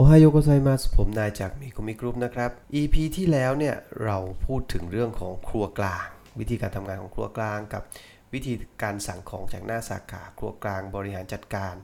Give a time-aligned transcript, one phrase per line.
[0.00, 2.50] おはようございますผมนายจากเมกุมิกรุ๊ปนะครับ
[2.80, 6.06] EP ที่แล้วเนี่ยเราพูดถึงเรื่องของครัวกลาง
[6.38, 7.82] วิธีการทำงานของครัวกลางกับ
[8.32, 11.74] วิธีการสั่งของจากหน้าสาขาครัวกลางบริหารจัดการ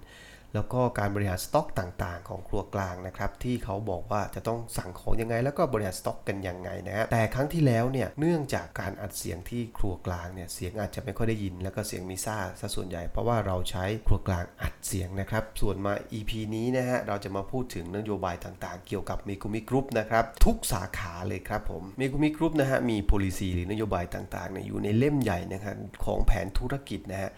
[0.54, 27.32] แล้วก็การบริหารสต็อกต่างๆ ของครัวกลางนะครับที่เขาบอกว่าจะต้องสั่งของยังไง แล้วก็บริหารสต็อกกันยังไงนะฮะแต่ครั้งที่แล้วเนี่ยเนื่องจากการอัดเสียงที่ครัวกลางเนี่ยเสียงอาจจะไม่ค่อยได้ยิน แล้วก็เสียงมีซ่าซะส่วนใหญ่ เพราะว่าเราใช้ครัวกลางอัดเสียงนะครับส่วนมา EP นี้นะฮะเราจะมาพูดถึงนโยบายต่างๆ เกี่ยวกับเมกุมิกรุ๊ปนะครับทุกสาขาเลยครับผมเมกุมิกรุ๊ปนะฮะมี policy หรือนโยบายต่างๆเนี่ยอยู่ในเล่มใหญ่นะครับของแผนธุรกิจนะฮะ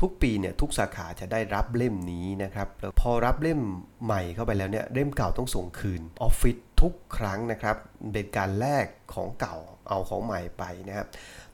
[0.00, 3.60] ทุกปีเนี่ยทุกสาขาจะได้รับเล่มนี้นะครับแล้วพอรับเล่ม
[4.04, 7.76] ใหม่เข้าไปแล้วเนี่ยเล่มเก่าต้องส่งคืนออฟฟิศทุกครั้งนะครับ
[8.12, 9.56] เป็นการแลกของเก่า
[9.88, 11.06] เอาของใหม่ไปนะครับ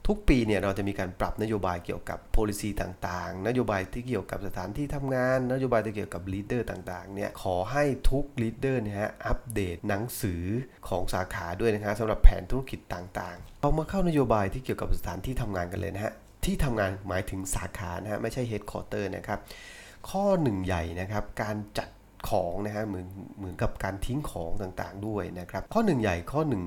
[0.07, 10.43] ทุกปีเนี่ยเราจะมีการปรับนโยบายเกี่ยวกับ policy ต่างๆ นโยบายที่เกี่ยวกับสถานที่ทำงาน นโยบายที่เกี่ยวกับ leader ต่างๆ เนี่ยขอให้ทุก leader เนี่ยฮะอัปเดตหนังสือ
[10.89, 16.13] ของสาขาด้วยนะฮะสำหรับแผนธุรกิจต่างๆ เอามาเข้านโยบายที่เกี่ยวกับสถานที่ทำงานกันเลยนะฮะ
[16.45, 19.39] ที่ทำงานหมายถึงสาขานะฮะไม่ใช่ headquarter นะครับ
[20.09, 21.89] ข้อหนึ่งใหญ่นะครับการจัด
[22.29, 26.63] ของนะฮะเหมือนเหมือนกับการทิ้งของต่างๆด้วยนะครับ ข้อหนึ่งใหญ่ข้อหนึ่ง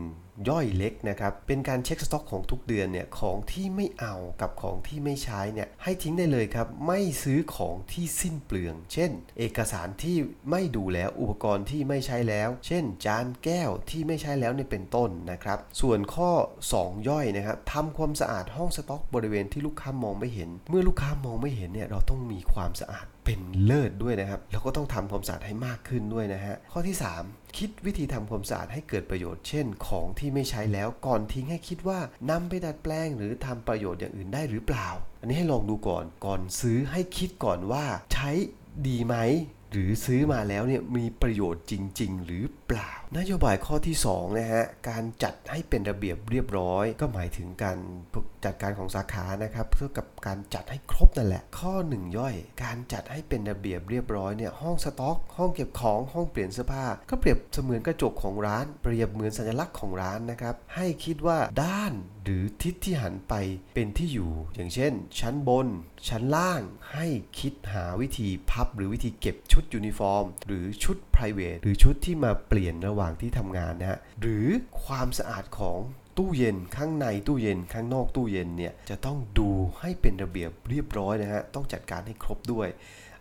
[0.48, 10.16] ย่อยเล็กนะครับ เป็นการเช็คสต็อกของทุกเดือนเนี่ยของที่ไม่เอากับของที่ไม่ใช้เนี่ยให้ทิ้งได้เลยครับ ไม่ซื้อของที่สิ้นเปลือง เช่น เอกสารที่
[10.50, 16.30] ไม่ดูแล้วอุปกรณ์ที่ไม่ใช้แล้ว เช่น จานแก้วที่ไม่ใช้แล้วเนี่ยเป็นต้นนะครับ ส่วนข้อ
[16.70, 31.98] 2 ย่อยนะครับทำความสะอาดห้องสต็อกบริเวณที่ลูกค้ามองไม่เห็น เมื่อลูกค้ามองไม่เห็นเนี่ยเราต้องมีความสะอาดเป็นเลิศด้วยนะครับแล้วก็ต้องทำความสะอาดให้มากขึ้นด้วยนะฮะข้อที่ 3 คิดวิธีทำความสะอาดให้เกิดประโยชน์ เช่น ของที่ไม่ใช้แล้วก่อนทิ้งให้คิดว่า
[32.30, 34.88] นำไปดัดแปลงหรือทำประโยชน์อย่างอื่นได้หรือเปล่า
[35.20, 38.30] อันนี้ให้ลองดูก่อนก่อนซื้อให้คิดก่อนว่าใช้
[38.86, 39.16] ดีไหม
[39.70, 47.78] หรือซื้อมาแล้วเนี่ยมีประโยชน์จริง ๆ หรือเปล่า นโยบายข้อที่2นะฮะการจัดให้เป็นระเบียบเรียบร้อย ก็หมายถึงการ
[48.44, 61.92] จัดการของสาขานะครับเพื่อกับการจัดให้ครบนั่นแหละ ข้อ 1 ย่อย การจัดให้เป็นระเบียบเรียบร้อยเนี่ยห้องสต็อก ห้องเก็บของห้องเปลี่ยนเสื้อผ้า ก็เปรียบเสมือนกระจกของร้าน เปรียบเหมือนสัญลักษณ์ของร้านนะครับให้คิดว่าด้าน
[62.24, 63.34] หรือทิศที่หันไป
[63.74, 65.66] เป็นที่อยู่ อย่างเช่น ชั้นบน
[66.08, 66.60] ชั้นล่าง
[66.92, 67.06] ให้
[67.38, 74.46] คิดหาวิธีพับ หรือวิธีเก็บชุดยูนิฟอร์ม หรือชุด p r i v a t หรือชุดที่มาเปลี่ยนระหว่างที่ทำงานนะฮะหรือ
[74.84, 75.78] ความสะอาดของ
[76.18, 79.48] ตู้เย็นข้างในตู้เย็นข้างนอกตู้เย็นเนี่ยจะต้องดู
[79.80, 82.68] ให้เป็นระเบียบเรียบร้อยนะฮะต้องจัดการให้ครบด้วย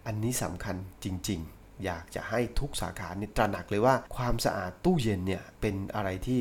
[0.06, 6.40] อันนี้สำคัญจริง ๆ อยากจะให้ทุกสาขาเนี่ยตระหนักเลยว่าความสะอาดตู้เย็นเนี่ยเป็นอะไรที่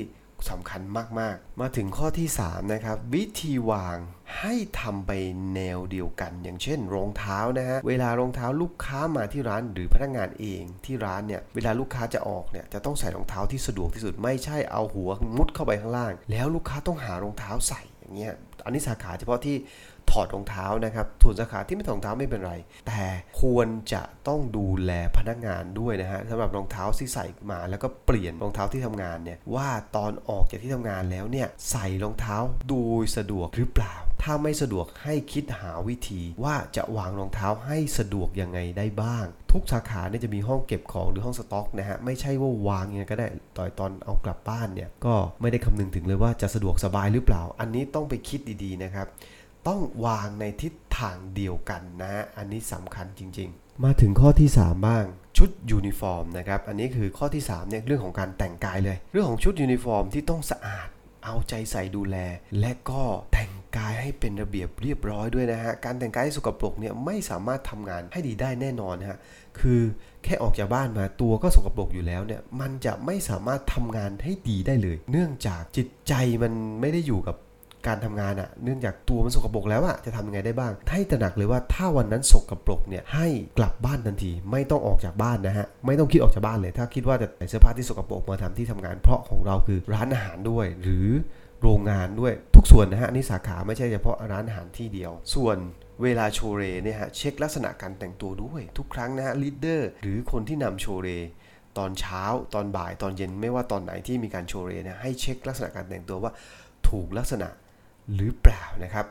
[0.50, 0.80] สำคัญ
[1.20, 3.98] มากๆ มาถึงข้อที่ 3 นะครับ วิธีวาง
[4.40, 5.12] ให้ทำไป
[5.54, 19.56] แนวเดียวกัน อย่างเช่น รองเท้านะฮะเวลารองเท้าลูกค้ามาที่ร้านหรือพนักงานเองที่ร้านเนี่ยเวลาลูกค้าจะออกเนี่ยจะต้องใส่รองเท้าที่สะดวกที่สุดไม่ใช่เอาหัวมุดเข้าไปข้างล่าง แล้วลูกค้าต้องหารองเท้าใส่อย่างเงี้ยอันนี้สาขาเฉพาะที่
[20.10, 22.54] ถอดรองเท้านะครับส่วนสาขาที่ไม่ถอดรองเท้าไม่เป็นไร
[22.86, 23.04] แต่
[23.40, 32.36] ควรจะต้องดูแลพนักงานด้วยนะฮะสำหรับรองเท้าที่ใส่มา แล้วก็เปลี่ยนรองเท้าที่ทำงานเนี่ยว่าตอนออกจากที่ทำงานแล้วเนี่ยใส่รองเท้า
[32.68, 33.94] โดยสะดวกหรือเปล่า
[34.26, 43.26] ถ้าไม่สะดวกให้คิดหาวิธีว่าจะวางรองเท้าให้สะดวกยังไงได้บ้าง ทุกสาขาเนี่ยจะมีห้องเก็บของหรือห้องสต็อกนะฮะไม่ใช่ว่าวางยังไงก็ได้
[43.56, 49.06] ต่อยตอนเอากลับบ้านเนี่ยก็ไม่ได้คำนึงถึงเลยว่าจะสะดวกสบายหรือเปล่า อันนี้ต้องไปคิดดีๆนะครับ
[49.68, 55.04] ต้องวางในทิศทางเดียวกันนะ อันนี้สำคัญจริง ๆ มาถึงข้อที่ 3 บ้าง
[55.36, 60.88] ชุดยูนิฟอร์มนะครับ อันนี้คือข้อที่3เนี่ยเรื่องของการแต่งกายเลย เรื่องของชุดยูนิฟอร์มที่ต้องสะอาด
[61.24, 62.16] เอาใจใส่ดูแล
[62.60, 63.02] และก็
[63.32, 69.18] แต่งกายให้เป็นระเบียบเรียบร้อยด้วยนะฮะ การแต่งกายให้สกปรกเนี่ยไม่สามารถทำงานให้ดีได้แน่นอนฮะ
[69.60, 69.80] คือ
[70.24, 77.36] แค่ออกจากบ้านมาตัวก็สกปรกอยู่แล้วเนี่ยมันจะไม่สามารถทำงานให้ดีได้เลย เนื่องจากจิตใจมันไม่ได้อยู่กับ
[77.86, 83.26] การทำงานอะเนื่องจากตัวมันสกปรกแล้วอะจะทำยังไงได้บ้าง ให้ตระหนักเลยว่าถ้าวันนั้นสกปรกเนี่ยให้
[83.58, 91.08] กลับบ้านทันที ไม่ต้องออกจากบ้านนะฮะไม่ต้องคิดออกจากบ้านเลย ถ้าคิดว่าจะใส่เสื้อผ้าที่สกปรกมาทำที่ทำงาน เพราะของเราคือร้านอาหารด้วย หรือ
[91.62, 95.56] โรงงานด้วยทุกส่วนนะฮะนี่สาขาไม่ใช่เฉพาะร้านอาหารที่เดียว ส่วน
[96.02, 101.08] เวลาโชเรเนี่ยฮะเช็คลักษณะการแต่งตัวด้วยทุกครั้งนะฮะลีดเดอร์หรือคนที่นำโชเร
[101.78, 102.22] ตอนเช้า
[102.54, 106.32] ตอนบ่ายตอนเย็นไม่ว่าตอนไหนที่มีการโชว์เรนะให้เช็คลักษณะการแต่งตัวว่า
[106.88, 107.48] ถูกลักษณะ
[108.14, 109.06] หรือเปล่านะครับ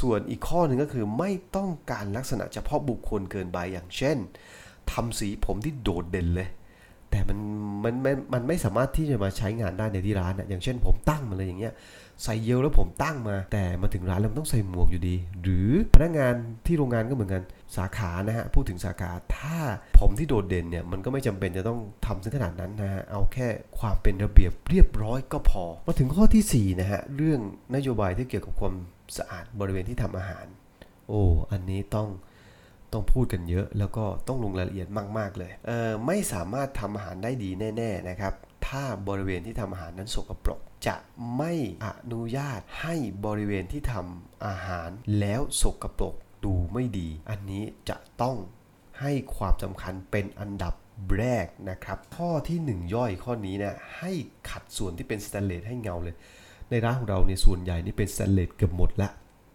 [0.00, 4.16] ส่วนอีกข้อหนึ่งก็คือไม่ต้องการลักษณะเฉพาะบุคคลเกินไปอย่างเช่น
[4.92, 6.48] ทำสีผมที่โดดเด่นเลย
[7.10, 7.38] แต่มัน
[7.84, 11.74] มันมันมันไม่สามารถที่จะมาใช้งานได้ในที่ร้านนะอย่างเช่นผมตั้งมาเลยอย่างเงี้ย
[12.24, 16.34] ใส่เยลแล้วผมตั้งมา แต่มาถึงร้านแล้วมันต้องใส่หมวกอยู่ดี หรือพนักงาน
[16.66, 17.42] ที่โรงงานก็เหมือนกัน
[17.76, 19.56] สาขานะฮะพูดถึงสาขาถ้า
[19.98, 27.40] ผมที่โดดเด่นเนี่ยมันก็ไม่จำเป็นจะต้องทำถึงขนาดนั้นนะฮะเอาแค่ความเป็นระเบียบเรียบร้อยก็พอ มาถึงข้อที่4นะฮะเรื่อง
[27.74, 28.74] นโยบายที่เกี่ยวกับความ
[29.16, 30.46] สะอาดบริเวณที่ทำอาหาร
[31.08, 32.08] โอ้อันนี้ต้อง
[32.92, 34.88] ต้องพูดกันเยอะแล้วก็ต้องลงรายละเอียด
[35.18, 38.34] มาก ๆ เลยเออไม่สามารถทำอาหารได้ดีแน่ ๆ นะครับ
[38.66, 40.96] ถ้าบริเวณที่ทำอาหารนั้นสกปรก จะ
[41.36, 41.52] ไม่
[41.86, 42.94] อนุญาตให้
[43.26, 44.88] บริเวณที่ทำอาหาร
[45.20, 46.14] แล้วสกปรก
[46.44, 48.36] ดูไม่ดี อันนี้จะต้อง
[49.00, 50.74] ให้ความสำคัญเป็นอันดับ
[51.18, 54.12] แรกนะครับ ข้อที่ 1 ย่อยข้อนี้นะให้
[54.50, 56.16] ขัดส่วนที่เป็นสแตนเลสให้เงาเลย
[56.70, 59.08] ในร้านของเราเนี่ยส่วนใหญ่นี่เป็นสแตนเลสเกือบหมดละ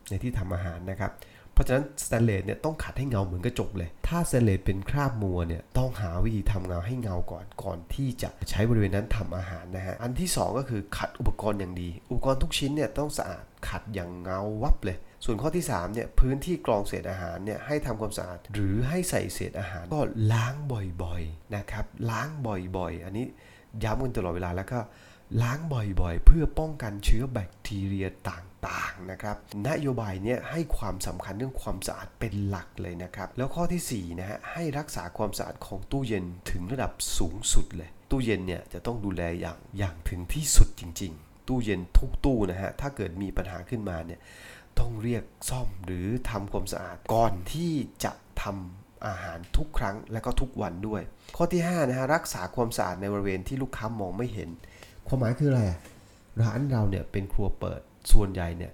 [0.09, 1.11] ในที่ทำอาหารนะครับ
[1.55, 20.01] เพราะฉะนั้นสแตนเลสเนี่ยต้องขัดให้เงาเหมือนกระจกเลย ถ้าสแตนเลสเป็นคราบมัวเนี่ยต้องหาวิธีทำเงาให้เงาก่อนก่อนที่จะใช้บริเวณนั้นทำอาหารนะฮะ อันที่ 2 ก็คือขัดอุปกรณ์อย่างดี อุปกรณ์ทุกชิ้นเนี่ยต้องสะอาดขัดอย่างเงาวับเลยส่วนข้อที่3เนี่ยพื้นที่กรองเศษอาหารเนี่ยให้ทำความสะอาดหรือให้ใส่เศษอาหารก็
[20.33, 20.53] ล้าง
[21.03, 23.25] บ่อยๆนะครับล้างบ่อยๆ อันนี้
[23.83, 24.79] ย้ำกันตลอดเวลาแล้วก็
[25.41, 29.37] ล้างบ่อยๆ เพื่อป้องกันเชื้อแบคทีเรียต่างๆนะครับ
[29.67, 44.19] นโยบายเนี่ยให้ความสำคัญเรื่องความสะอาดเป็นหลักเลยนะครับ แล้วข้อที่4นะฮะให้รักษาความสะอาดของตู้เย็นถึงระดับสูงสุดเลย ตู้เย็นเนี่ยจะต้องดูแลอย่างอย่างถึงที่สุดจริง ๆ ตู้เย็นทุกตู้นะฮะถ้าเกิดมีปัญหาขึ้นมาเนี่ย
[44.79, 47.73] ต้องเรียกซ่อมหรือทำความสะอาดก่อนที่
[48.03, 48.11] จะ
[48.41, 51.01] ทำอาหารทุกครั้งและก็ทุกวันด้วย
[51.35, 54.49] ข้อที่5นะฮะรักษาความสะอาดในบริเวณที่ลูกค้ามองไม่เห็น
[55.07, 55.63] ความหมายคืออะไร
[56.41, 57.81] ร้านเราเนี่ยเป็นครัวเปิด
[58.11, 58.73] ส่วนใหญ่เนี่ย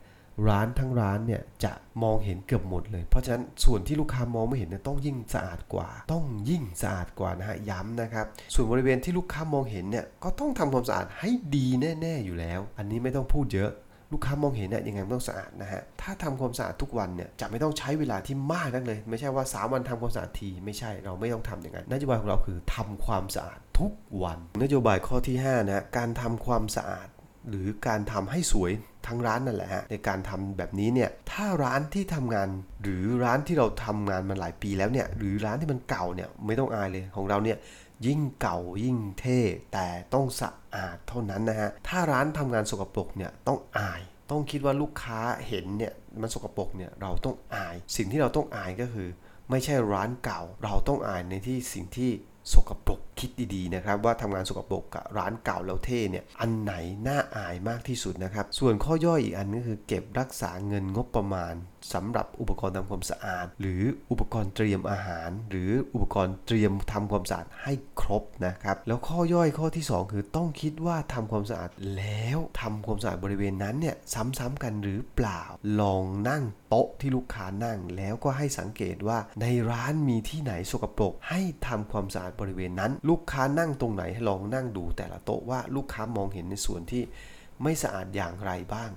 [0.50, 1.74] ร้านทั้งร้านเนี่ยจะ
[2.04, 11.68] มองเห็นเกือบหมดเลย เพราะฉะนั้นส่วนที่ลูกค้ามองไม่เห็นเนี่ยต้องยิ่งสะอาดกว่า ต้องยิ่งสะอาดกว่านะฮะย้ำนะครับ ส่วนบริเวณที่ลูกค้ามองเห็นเนี่ยก็ต้องทำความสะอาดให้ดี
[12.02, 13.72] แน่ๆอยู่แล้ว อันนี้ไม่ต้องพูดเยอะ
[14.14, 23.94] ลูกค้ามองเห็นเนี่ยยังไงมันต้องสะอาดนะฮะ ถ้าทำความสะอาดทุกวันเนี่ยจะไม่ต้องใช้เวลาที่มากนักเลย ไม่ใช่ว่า 3 วันทำความสะอาดที ไม่ใช่เราไม่ต้องทำอย่างนั้นนโยบายของเราคือทำความสะอาด ทุก
[24.24, 27.08] วัน นโยบายข้อที่ 5 นะ การทำความสะอาด
[27.50, 28.72] หรือการทำให้สวย
[29.08, 32.50] ทั้งร้านนั่นแหละฮะในการทำแบบนี้เนี่ยถ้าร้านที่ทำงาน
[32.84, 37.58] หรือร้านที่เราทำงานมาหลายปีแล้วเนี่ยหรือร้านที่มันเก่าเนี่ยไม่ต้องอายเลยของเราเนี่ย
[38.06, 39.40] ยิ่งเก่ายิ่งเท่
[39.74, 44.02] แต่ต้องสะอาดเท่านั้นนะฮะถ้าร้านทำงานสกปรกเนี่ยต้องอาย
[44.32, 49.10] ต้องคิดว่าลูกค้าเห็นเนี่ยมันสกปรกเนี่ยเราต้องอาย สิ่งที่เราต้องอายก็คือ
[49.50, 52.12] ไม่ใช่ร้านเก่า เราต้องอายในที่สิ่งที่
[52.54, 56.74] สกปรกคิดดีๆนะครับว่าทำงานสกปรกกับร้านเก่าแล้วเท่เนี่ยอันไหน
[57.08, 61.54] น่าอายมากที่สุดนะครับ ส่วนข้อย่อยอีกอันก็คือเก็บรักษาเงินงบประมาณ
[61.94, 75.42] สำหรับอุปกรณ์ทำความสะอาด หรืออุปกรณ์เตรียมอาหาร หรืออุปกรณ์เตรียมทำความสะอาดให้ครบนะครับ แล้วข้อย่อยข้อที่ 2 คือต้องคิดว่าทำความสะอาดแล้วทำความสะอาดบริเวณนั้นเนี่ยซ้ำๆกันหรือเปล่า
[75.82, 87.04] ลองนั่งโต๊ะที่ลูกค้านั่ง แล้วก็ให้สังเกตว่าในร้านมีที่ไหนสกปรก ให้ทำความสะอาดบริเวณนั้น ลูกค้านั่งตรงไหนให้ลองนั่งดูแต่ละโต๊ะว่าลูกค้ามองเห็นในส่วนที่
[87.64, 88.90] ไม่สะอาดอย่างไรบ้าง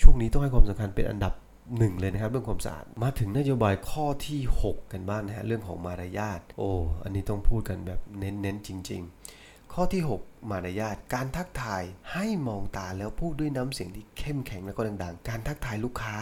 [0.00, 1.32] ช่วงนี้ต้องให้ความสำคัญเป็นอันดับ
[1.78, 6.70] หนึ่งเลยนะครับเรื่องความสะอาดมาถึงนโยบายข้อที่ 6 กันบ้างนะฮะเรื่องของมารยาทโอ้
[7.02, 9.02] อันนี้ต้องพูดกันแบบเน้นๆจริง
[9.38, 11.82] ๆ ข้อที่ 6 มารยาทการทักทาย
[12.12, 16.14] ให้มองตาแล้วพูดด้วยน้ำเสียงที่เข้มแข็งแล้วก็ดังๆ การทักทายลูกค้า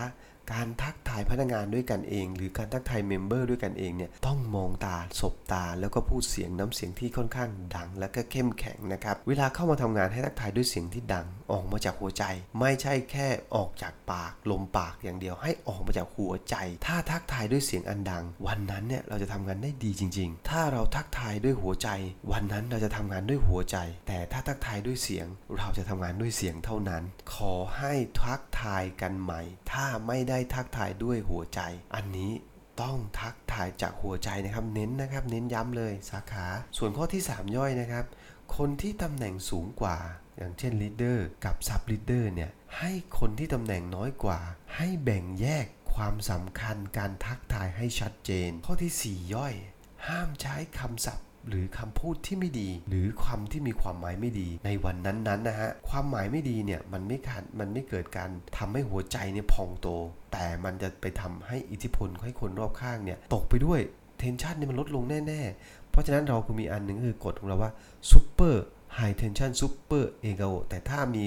[0.53, 12.25] การทักทายพนักงานด้วยกันเอง หรือการทักทาย member ด้วยกันเองเนี่ยต้องมองตาสบตา แล้วก็พูดเสียงน้ำเสียงที่ค่อนข้างดัง และก็เข้มแข็งนะครับเวลาเข้ามาทำงานให้ทักทายด้วยเสียงที่ดังออกมาจากหัวใจ
[12.61, 16.55] ไม่ใช่แค่ออกจากปากลมปากอย่างเดียวให้ออกมาจากหัวใจ
[16.87, 21.89] ถ้าทักทายด้วยเสียงอันดัง วันนั้นเนี่ยเราจะทำงานได้ดีจริง ๆ ถ้าเราทักทายด้วยหัวใจ
[22.33, 23.77] วันนั้นเราจะทำงานด้วยหัวใจ
[24.09, 25.27] แต่ถ้าทักทายด้วยเสียง
[25.59, 27.03] เราจะทำงานด้วยเสียงเท่านั้น
[27.35, 29.41] ขอให้ทักทายกันใหม่
[29.73, 31.61] ถ้าไม่ได้ทักทายด้วยหัวใจ
[31.95, 32.33] อันนี้
[32.83, 38.05] ต้องทักทายจากหัวใจนะครับ เน้นนะครับ เน้นย้ำเลยสาขา ส่วนข้อที่ 3 ย่อยนะครับ
[38.57, 39.99] คนที่ตำแหน่งสูงกว่า
[40.37, 44.41] อย่างเช่น leader กับ sub leader เนี่ยให้คนที่ตำแหน่งน้อยกว่า
[44.77, 49.55] ให้แบ่งแยกความสำคัญการทักทายให้ชัดเจน ข้อที่ 4 ย่อย
[50.09, 59.89] ห้ามใช้คำศัพท์ หรือคำพูดที่ไม่ดี หรือคำที่มีความหมายไม่ดี ในวันนั้นๆนะฮะความหมายไม่ดีเนี่ยมันไม่ขาดมันไม่เกิดการทำให้หัวใจเนี่ยพองโต
[60.33, 63.81] แต่มันจะไปทำให้อิทธิพลให้คนรอบข้างเนี่ยตกไปด้วย
[64.19, 67.73] tension เนี่ยมันลดลงแน่ๆ เพราะฉะนั้นเราก็มีอันหนึ่งคือกฎของเราว่า
[68.11, 68.65] super high
[68.97, 71.25] tension super ego แต่ถ้ามี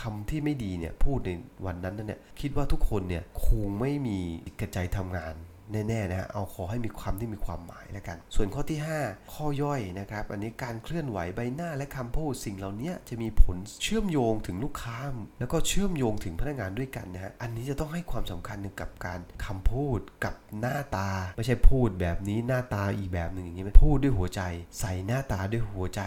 [0.00, 1.30] คำที่ไม่ดีเนี่ยพูดใน
[1.66, 4.18] วันนั้นเนี่ยคิดว่าทุกคนเนี่ยคงไม่มี
[4.60, 5.34] กะใจทำงาน
[5.72, 14.98] แน่ๆนะเอาขอให้มีความที่มีความหมายแล้วกัน ส่วนข้อที่ 5 ข้อย่อยนะครับ อันนี้การเคลื่อนไหวใบหน้าและคำพูดสิ่งเหล่านี้จะมีผลเชื่อมโยงถึงลูกค้า
[15.38, 24.42] แล้วก็เชื่อมโยงถึงพนักงานด้วยกันนะฮะอันนี้จะต้องให้ความสำคัญกับการคำพูดกับหน้าตา ไม่ใช่พูดแบบนี้หน้าตาอีกแบบหนึ่งอย่างนี้พูดด้วยหัวใจ
[24.80, 26.02] ใส่หน้าตาด้วยหัวใจ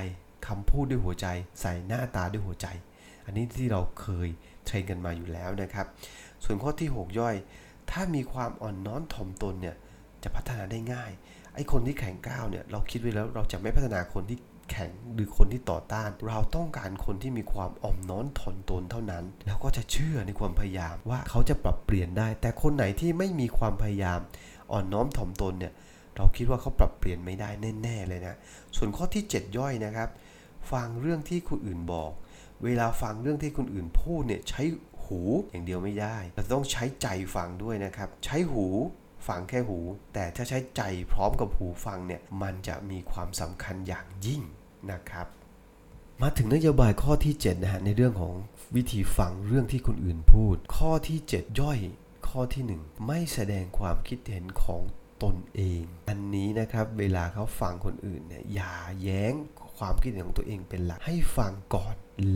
[0.47, 1.27] คำพูดด้วยหัวใจ
[1.61, 2.67] ใส่หน้าตาด้วยหัวใจ
[3.25, 4.29] อันนี้ที่เราเคย
[4.65, 5.85] เทรนกันมาอยู่แล้วนะครับ
[6.43, 7.35] ส่วนข้อที่ 6 ย่อย
[7.91, 9.75] ถ้ามีความอ่อนน้อมถ่อมตนเนี่ย
[10.23, 11.11] จะพัฒนาได้ง่าย
[11.55, 14.37] ไอ้คนที่แข็งก้าวเนี่ยเราคิดไว้แล้วเราจะไม่พัฒนาคนที่
[14.71, 24.19] แข็งหรือคนที่ต่อต้าน เราต้องการคนที่มีความอ่อนน้อมถ่อมตนเท่านั้น แล้วก็จะเชื่อในความพยายามว่าเขาจะปรับเปลี่ยนได้ แต่คนไหนที่ไม่มีความพยายาม
[24.71, 25.73] อ่อนน้อมถ่อมตนเนี่ย
[26.15, 27.49] เราคิดว่าเขาปรับเปลี่ยนไม่ได้
[27.83, 28.35] แน่ ๆ เลยนะ
[28.77, 30.09] ส่วนข้อที่ 7 ย่อยนะครับ
[30.71, 32.11] ฟังเรื่องที่คนอื่นบอก
[32.63, 34.61] เวลาฟังเรื่องที่คนอื่นพูดเนี่ยใช้
[35.09, 38.67] หูอย่างเดียวไม่ได้ เราต้องใช้ใจฟังด้วยนะครับ ใช้หู
[39.27, 39.79] ฟังแค่หู
[40.13, 44.41] แต่ถ้าใช้ใจพร้อมกับหูฟังเนี่ยมันจะมีความสำคัญอย่างยิ่ง
[44.91, 45.27] นะครับ
[46.21, 48.35] มาถึงนโยบายข้อที่7นะฮะในเรื่องของ
[48.75, 51.79] วิธีฟังเรื่องที่คนอื่นพูด ข้อที่ 7 ย่อย
[52.29, 54.81] ข้อที่ 1 ไม่แสดงความคิดเห็นของ
[55.23, 59.33] ตนเอง อันนี้นะครับเวลาเขาฟังคนอื่นเนี่ยอย่าแย้ง
[59.79, 61.95] ความคิดเห็นของตัวเองเป็นหลักให้ฟังก่อน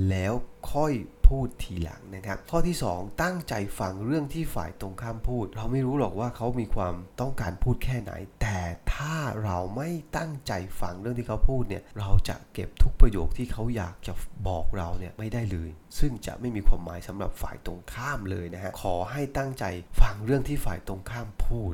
[0.09, 0.33] แล้ว
[0.73, 0.93] ค่อย
[1.27, 8.59] พูดทีหลังนะครับ ข้อที่ 2 ตั้งใจฟังเรื่องที่ฝ่ายตรงข้ามพูด เราไม่รู้หรอกว่าเขามีความต้องการพูดแค่ไหน แต่
[8.93, 14.13] ถ้าเราไม่ตั้งใจฟังเรื่องที่เขาพูดเนี่ยเราจะเก็บทุกประโยคที่เขาอยากจะ
[14.47, 15.69] บอกเราเนี่ยไม่ได้เลย
[15.99, 19.65] ซึ่งจะไม่มีความหมายสำหรับฝ่ายตรงข้ามเลยนะฮะขอให้ตั้งใจ
[20.01, 21.73] ฟังเรื่องที่ฝ่ายตรงข้ามพูด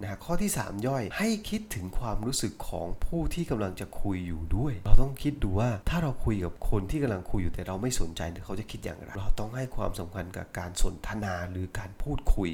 [0.00, 12.50] นะข้อที่ 3 ย่อยให้คิดถึงความรู้สึกของผู้ที่กำลังจะคุยอยู่ด้วย เราต้องคิดดูว่าถ้าเราคุยกับคนที่กำลังคุยอยู่แต่เราไม่สนใจเขาจะคิดอย่างไรเราต้องให้ความสำคัญกับการสนทนาหรือการพูดคุย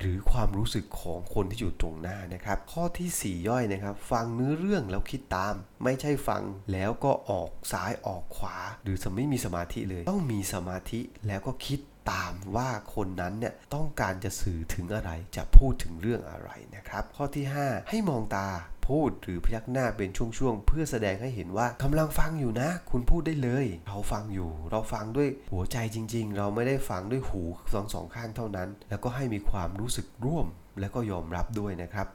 [0.00, 5.54] หรือความรู้สึกของคนที่อยู่ตรงหน้านะครับ ข้อที่ 4 ย่อยนะครับ ฟังเนื้อเรื่องแล้วคิดตาม
[5.84, 6.42] ไม่ใช่ฟัง
[6.72, 11.80] แล้วก็ออกซ้ายออกขวา หรือจะไม่มีสมาธิเลย ต้องมีสมาธิแล้วก็คิด
[12.10, 18.48] ตามว่าคนนั้นเนี่ยต้องการจะสื่อถึงอะไรจะพูดถึงเรื่องอะไรนะครับ ข้อที่ 5 ให้มองตา
[18.88, 27.42] พูดหรือพยักหน้าเป็นช่วงๆ เพื่อแสดงให้เห็นว่ากำลังฟังอยู่นะ คุณพูดได้เลย เราฟังอยู่ เราฟังด้วยหัวใจจริง ๆ เราไม่ได้ฟังด้วยหู
[27.72, 30.46] สองสองข้างเท่านั้น แล้วก็ให้มีความรู้สึกร่วม
[30.80, 32.06] และก็ยอมรับด้วยนะครับ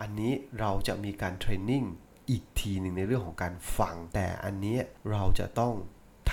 [0.00, 1.84] อันนี้เราจะมีการเทรนนิ่ง
[2.30, 4.78] อีกทีหนึ่งในเรื่องของการฟัง แต่อันนี้
[5.10, 5.74] เราจะต้อง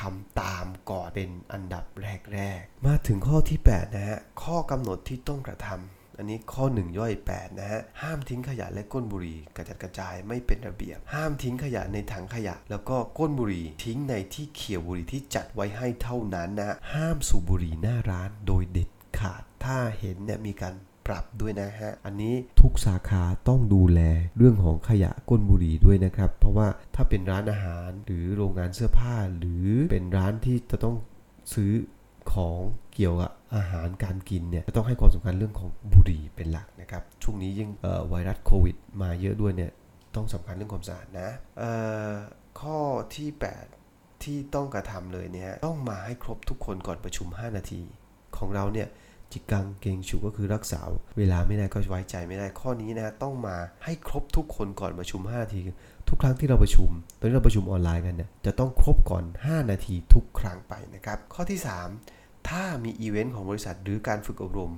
[0.02, 1.86] ทำตามก่อนเป็นอันดับ
[2.34, 18.90] แรกๆ มาถึงข้อที่ 8 นะฮะ ข้อกำหนดที่ต้องกระทำ อันนี้ข้อ 1 ย่อย 8 นะฮะ ห้ามทิ้งขยะและก้นบุหรี่กระจัดกระจายไม่เป็นระเบียบ ห้ามทิ้งขยะในถังขยะ แล้วก็ก้นบุหรี่ทิ้งในที่เขียวบุหรี่ที่จัดไว้ให้เท่านั้นนะ ห้ามสูบบุหรี่หน้าร้านโดยเด็ด
[19.20, 20.76] ขาด ถ้าเห็นเนี่ยมีการ
[21.08, 24.00] ปรับด้วยนะฮะ อันนี้ทุกสาขาต้องดูแล
[24.38, 30.96] เรื่องของขยะก้นบุหรี่ด้วยนะครับ เพราะว่าถ้าเป็นร้านอาหารหรือโรงงานเสื้อผ้า หรือเป็นร้านที่จะต้อง
[31.54, 31.72] ซื้อ
[32.34, 32.60] ของ
[32.94, 37.70] เกี่ยวกับอาหารการกินเนี่ยจะต้องให้ความสำคัญเรื่องของบุหรี่เป็นหลักนะครับ ช่วงนี้ยิ่ง
[38.10, 39.72] ไวรัสโควิด มาเยอะด้วยเนี่ย
[40.16, 41.30] ต้องสำคัญเรื่องความสะอาดนะ
[42.62, 42.80] ข้อ
[43.16, 43.30] ที่
[43.78, 47.82] 8 ที่ต้องกระทำเลยเนี่ยต้องมาให้ครบทุกคนก่อนประชุม 5 นาที
[48.38, 48.88] ของเราเนี่ย
[49.34, 50.80] จิกังเกงฉุก็คือรักษา
[51.18, 55.60] เวลาไม่ได้ก็ไว้ใจไม่ได้ข้อนี้นะต้องมาให้ครบทุกคนก่อนประชุม 5 นาที
[56.10, 61.60] ทุกครั้งที่เราประชุม ตอนนี้เราประชุมออนไลน์กันเนี่ยจะต้องครบก่อน 5 นาทีทุกครั้งไปนะครับ ข้อที่
[62.04, 64.72] 3 ถ้ามีอีเวนต์ของบริษัทหรือการฝึกอบรม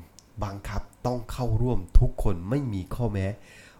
[0.43, 3.27] บังคับต้องเข้าร่วมทุกคนไม่มีข้อแม้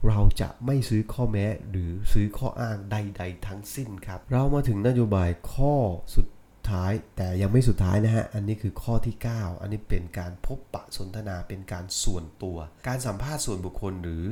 [0.07, 5.75] เราจะไม่ซื้อข้อแม้หรือซื้อข้ออ้างใด ๆ ทั้งสิ้นครับ เรามาถึงนโยบายข้อ
[6.13, 6.27] สุด
[6.69, 14.25] ท้ายแต่ยังไม่สุดท้ายนะฮะ อันนี้คือข้อที่ 9 อันนี้เป็นการพบปะสนทนาเป็นการส่วนตัว การสัมภาษณ์ส่วนบุคคลหรือ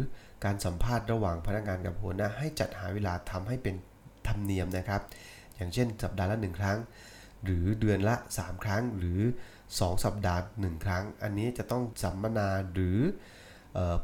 [0.45, 3.75] การสัมภาษณ์ระหว่างพนักงานกับหัวหน้าให้จัดหาเวลาทำให้เป็น
[4.27, 5.01] ธรรมเนียมนะครับ
[5.55, 6.77] อย่างเช่น สัปดาห์ละ1ครั้ง
[7.43, 9.19] หรือเดือนละ 3 ครั้งหรือ
[9.61, 12.99] 2 สัปดาห์ 1 ครั้ง อันนี้จะต้องสัมมนาหรือ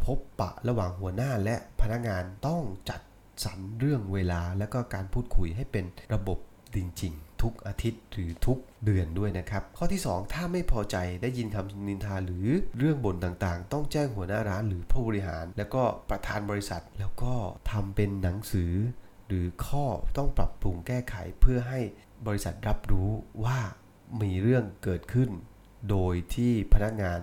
[0.06, 3.02] พบปะระหว่างหัวหน้าและพนักงานต้องจัด
[3.46, 6.38] สรรเรื่องเวลาและก็การพูดคุยให้เป็นระบบ
[6.76, 17.34] จริงๆ ทุกอาทิตย์หรือทุกเดือนด้วยนะครับ ข้อที่ 2 ถ้าไม่พอใจได้ยินคำนินทาหรือเรื่องบ่นต่างๆ ต้องแจ้งหัวหน้าร้านหรือผู้บริหาร แล้วก็ประธานบริษัท แล้วก็
[17.72, 18.74] ทำเป็นหนังสือ
[19.28, 19.86] หรือข้อ
[20.18, 21.80] ต้องปรับปรุงแก้ไขเพื่อให้
[22.28, 23.10] บริษัทรับรู้
[23.46, 23.60] ว่า
[24.22, 25.30] มีเรื่องเกิดขึ้น
[25.90, 27.20] โดยที่พนักงาน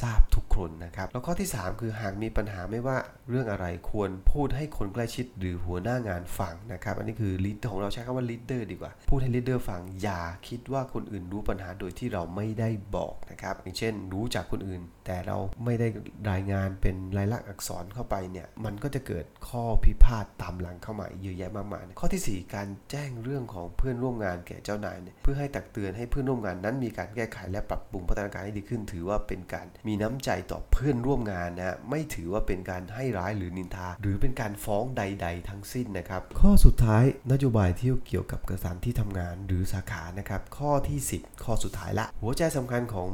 [0.00, 2.96] ทราบทุกคนนะครับแล้วข้อที่ 3 คือหากมีปัญหาไม่ว่า
[3.30, 15.88] เรื่องอะไรควรพูดให้คนใกล้ชิดหรือหัวหน้างานฟังนะครับ อันนี้คือ lead ของเราใช้คำว่า leader ดีกว่า พูดให้ leader ฟังอย่าคิดว่าคนอื่นรู้ปัญหาโดยที่เราไม่ได้บอกนะครับ อย่างเช่น รู้จากคนอื่น แต่เราไม่ได้
[16.30, 43.06] รายงานเป็นลายลักษณ์อักษรเข้าไปเนี่ยมันก็จะเกิดข้อพิพาทตามหลังเข้ามาเยอะแยะมากมายข้อที่ 4 การแจ้งเรื่องของเพื่อนร่วมงานแก่เจ้านายเนี่ยเพื่อให้ตักเตือนให้เพื่อนร่วมงานนั้นมีการแก้ไขและปรับปรุงพัฒนาการให้ดีขึ้น ถือว่าเป็นการมีน้ำใจต่อเพื่อนร่วมงานนะไม่ถือว่าเป็นการให้ร้ายหรือนินทา หรือเป็นการฟ้องใด ๆ ทั้งสิ้นนะครับ ข้อสุดท้ายนโยบายที่เกี่ยวกับสถานที่ทำงานหรือสาขานะครับ ข้อที่ 10 ข้อสุดท้ายละ หัวใจสำคัญของ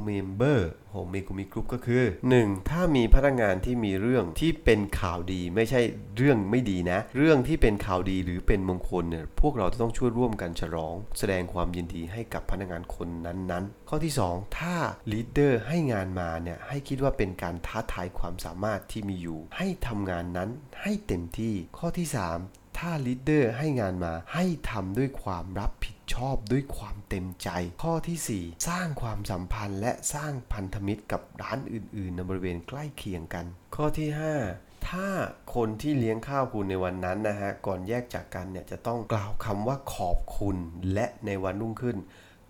[0.92, 2.02] member ของเมกุมิกรุ๊ปก็คือ
[2.37, 2.70] 1.
[2.70, 5.80] ถ้ามีพนักงานที่มีเรื่องที่เป็นข่าวดีไม่ใช่
[6.16, 14.75] เรื่องไม่ดีนะ เรื่องที่เป็นข่าวดีหรือเป็นมงคลเนี่ยพวกเราจะต้องช่วยร่วมกันฉลอง แสดงความยินดีให้กับพนักงานคนนั้นๆ ข้อที่ 2 ถ้า
[15.12, 20.50] leader ให้งานมาเนี่ยให้คิดว่าเป็นการท้าทายความสามารถที่มีอยู่ ให้ทำงานนั้น
[20.82, 27.48] ให้เต็มที่ข้อที่ 3 ถ้าลีดเดอร์ให้งานมาให้ทำด้วยความรับผิดชอบด้วยความเต็มใจ
[27.82, 34.08] ข้อที่ 4 สร้างความสัมพันธ์และสร้างพันธมิตรกับร้านอื่นๆในบริเวณใกล้เคียงกัน ข้อที่
[34.48, 35.08] 5ถ้า
[35.54, 40.56] คนที่เลี้ยงข้าวคุณในวันนั้นนะฮะ ก่อนแยกจากกันเนี่ยจะต้องกล่าวคำว่าขอบคุณ
[40.92, 41.96] และในวันรุ่งขึ้น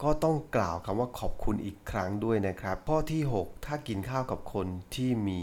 [0.05, 5.41] ก็ต้องกล่าวคำว่าขอบคุณอีกครั้งด้วยนะครับ ข้อที่ 6 ถ้ากินข้าวกับคนที่มี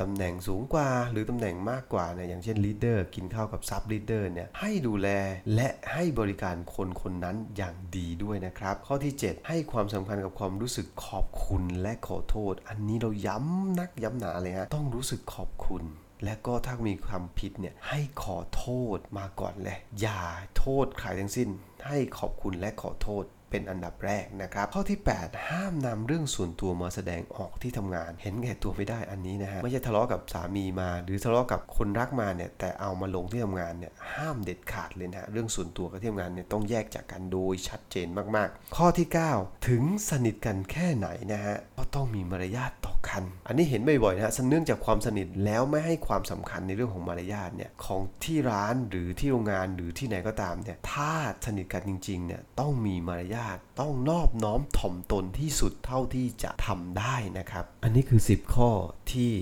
[0.00, 5.08] ตำแหน่งสูงกว่า หรือตำแหน่งมากกว่าเนี่ยอย่างเช่น leader กินข้าวกับ sub leader เนี่ยให้ดูแล
[5.54, 15.84] และให้บริการคนคนนั้นอย่างดีด้วยนะครับ ข้อที่ 7 ให้ความสำคัญกับความรู้สึกขอบคุณและขอโทษ อันนี้เราย้ำนักย้ำหนาเลยฮะต้องรู้สึกขอบคุณ
[16.24, 20.22] และก็ถ้ามีความผิดเนี่ยให้ขอโทษมาก่อนเลยอย่า
[20.58, 21.48] โทษใครทั้งสิ้น
[21.86, 51.12] ให้ขอบคุณและขอโทษ เป็นอันดับแรกนะครับ ข้อที่ 8 ห้ามนำเรื่องส่วนตัวมาแสดงออกที่ทำงาน เห็นแก่ตัวไม่ได้อันนี้นะฮะไม่ใช่ทะเลาะกับสามีมา หรือทะเลาะกับคนรักมาเนี่ยแต่เอามาลงที่ทำงานเนี่ยห้ามเด็ดขาดเลยนะเรื่องส่วนตัวกับที่ทำงานเนี่ยต้องแยกจากกันโดยชัดเจนมากๆ ข้อที่ 9 ถึงสนิทกันแค่ไหนนะฮะก็ต้องมีมารยาทต่อกัน อันนี้เห็นบ่อยๆนะฮะเนื่องจากความสนิทแล้วไม่ให้ความสำคัญในเรื่องของมารยาทเนี่ยของที่ร้านหรือที่โรงงานหรือที่ไหนก็ตามเนี่ยถ้า
[51.46, 53.39] สนิทกันจริงๆเนี่ยต้องมีมารยาท
[53.80, 58.70] ต้องนอบน้อมถ่อมตนที่สุดเท่าที่จะทำได้นะครับ อันนี้คือ 10 ข้อ
[59.12, 59.32] ที่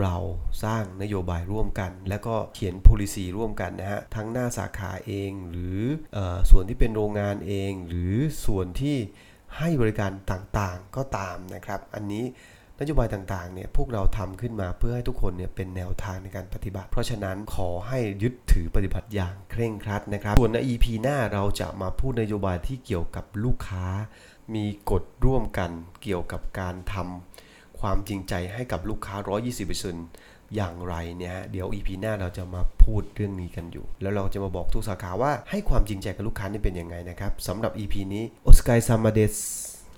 [0.00, 0.16] เรา
[0.64, 5.80] สร้างนโยบายร่วมกัน แล้วก็เขียน policy ร่วมกันนะฮะ ทั้งหน้าสาขาเอง หรือ
[6.16, 6.18] อ
[6.50, 8.14] ส่วนที่เป็นโรงงานเอง หรือ
[8.44, 8.96] ส่วนที่
[9.58, 12.24] ให้บริการต่างๆก็ตามนะครับ อันนี้
[12.80, 23.86] นโยบายต่างๆเนี่ยพวกเราทำขึ้นมาเพื่อให้ทุกคนเนี่ยเป็นแนวทางในการปฏิบัติ เพราะฉะนั้นขอให้ยึดถือปฏิบัติอย่างเคร่งครัดนะครับ ส่วนใน EP หน้าเราจะมาพูดนโยบายที่เกี่ยวกับลูกค้า
[24.54, 25.70] มีกฎร่วมกัน
[26.02, 29.16] เกี่ยวกับการทำความจริงใจให้กับลูกค้า
[29.86, 39.36] 120%อย่างไรเนี่ยเดี๋ยว EP หน้าเราจะมาพูดเรื่องนี้กันอยู่ แล้วเราจะมาบอกทุกสาขาว่าให้ความจริงใจกับลูกค้านี่เป็นยังไงนะครับสำหรับ EP นี้โอสกายซามาเดส